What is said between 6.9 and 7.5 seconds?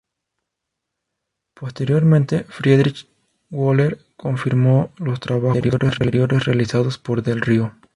por Del